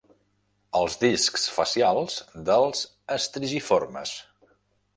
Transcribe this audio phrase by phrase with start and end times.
[0.79, 2.17] Els discs facials
[2.49, 2.81] dels
[3.17, 4.15] estrigiformes.